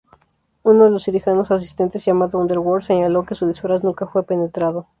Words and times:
Uno 0.63 0.85
de 0.85 0.89
los 0.89 1.03
cirujanos 1.03 1.51
asistentes, 1.51 2.03
llamado 2.03 2.39
Underwood, 2.39 2.81
señaló 2.81 3.23
que 3.23 3.35
"su 3.35 3.45
disfraz 3.45 3.83
nunca 3.83 4.07
fue 4.07 4.23
penetrado. 4.23 4.87